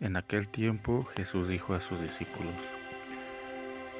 [0.00, 2.54] En aquel tiempo Jesús dijo a sus discípulos,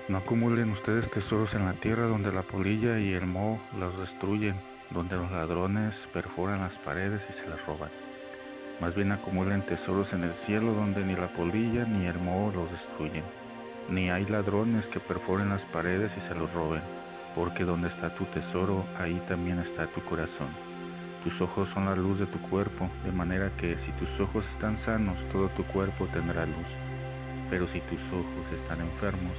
[0.08, 4.55] No acumulen ustedes tesoros en la tierra donde la polilla y el moho los destruyen,
[4.91, 7.91] donde los ladrones perforan las paredes y se las roban.
[8.80, 12.70] Más bien acumulen tesoros en el cielo donde ni la polilla ni el moho los
[12.70, 13.24] destruyen,
[13.90, 16.82] ni hay ladrones que perforen las paredes y se los roben,
[17.34, 20.68] porque donde está tu tesoro, ahí también está tu corazón.
[21.29, 24.79] Tus ojos son la luz de tu cuerpo, de manera que si tus ojos están
[24.86, 26.70] sanos, todo tu cuerpo tendrá luz.
[27.50, 29.34] Pero si tus ojos están enfermos,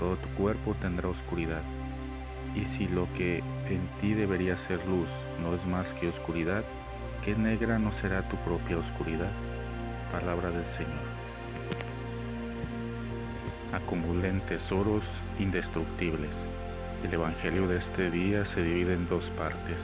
[0.00, 1.62] todo tu cuerpo tendrá oscuridad.
[2.56, 5.06] Y si lo que en ti debería ser luz
[5.40, 6.64] no es más que oscuridad,
[7.24, 9.30] ¿qué negra no será tu propia oscuridad?
[10.10, 11.06] Palabra del Señor.
[13.72, 15.04] Acumulen tesoros
[15.38, 16.32] indestructibles.
[17.04, 19.78] El Evangelio de este día se divide en dos partes.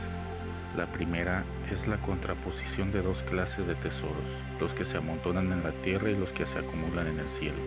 [0.77, 4.27] La primera es la contraposición de dos clases de tesoros,
[4.59, 7.59] los que se amontonan en la tierra y los que se acumulan en el cielo.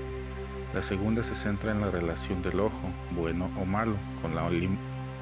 [0.74, 4.50] La segunda se centra en la relación del ojo, bueno o malo, con la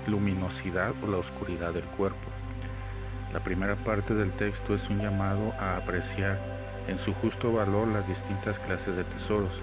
[0.08, 2.26] luminosidad o la oscuridad del cuerpo.
[3.32, 6.40] La primera parte del texto es un llamado a apreciar
[6.88, 9.54] en su justo valor las distintas clases de tesoros.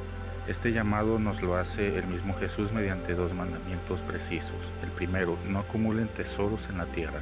[0.46, 4.62] Este llamado nos lo hace el mismo Jesús mediante dos mandamientos precisos.
[4.80, 7.20] El primero, no acumulen tesoros en la tierra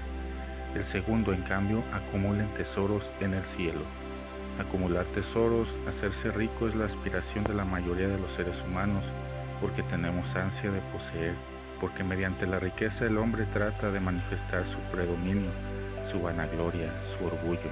[0.75, 3.83] el segundo, en cambio, acumulen tesoros en el cielo.
[4.59, 9.03] Acumular tesoros, hacerse rico es la aspiración de la mayoría de los seres humanos,
[9.61, 11.35] porque tenemos ansia de poseer,
[11.81, 15.51] porque mediante la riqueza el hombre trata de manifestar su predominio,
[16.13, 17.71] su vanagloria, su orgullo,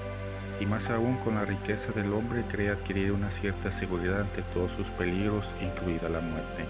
[0.61, 4.73] y más aún con la riqueza del hombre cree adquirir una cierta seguridad ante todos
[4.73, 6.65] sus peligros, incluida la muerte.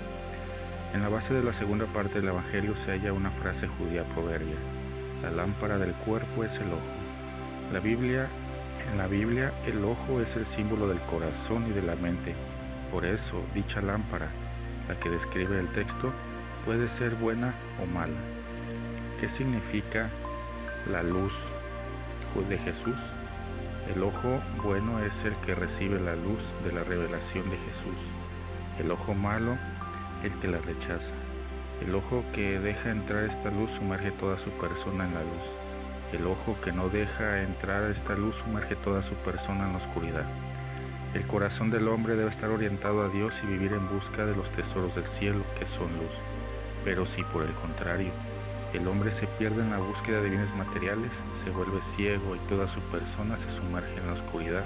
[0.93, 4.57] En la base de la segunda parte del Evangelio se halla una frase judía proverbia,
[5.23, 7.73] la lámpara del cuerpo es el ojo.
[7.73, 8.29] La Biblia,
[8.91, 12.35] en la Biblia el ojo es el símbolo del corazón y de la mente.
[12.93, 14.29] Por eso dicha lámpara,
[14.89, 16.13] la que describe el texto,
[16.65, 18.19] puede ser buena o mala.
[19.21, 20.09] ¿Qué significa
[20.91, 21.33] la luz
[22.49, 22.97] de Jesús?
[23.93, 27.99] El ojo bueno es el que recibe la luz de la revelación de Jesús.
[28.79, 29.59] El ojo malo,
[30.23, 31.28] el que la rechaza.
[31.81, 35.47] El ojo que deja entrar esta luz sumerge toda su persona en la luz.
[36.13, 40.25] El ojo que no deja entrar esta luz sumerge toda su persona en la oscuridad.
[41.15, 44.51] El corazón del hombre debe estar orientado a Dios y vivir en busca de los
[44.53, 46.13] tesoros del cielo, que son luz.
[46.85, 48.11] Pero si por el contrario,
[48.75, 51.11] el hombre se pierde en la búsqueda de bienes materiales,
[51.45, 54.65] se vuelve ciego y toda su persona se sumerge en la oscuridad,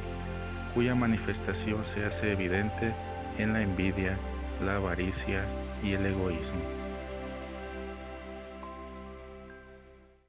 [0.74, 2.92] cuya manifestación se hace evidente
[3.38, 4.16] en la envidia,
[4.64, 5.44] la avaricia
[5.82, 6.81] y el egoísmo.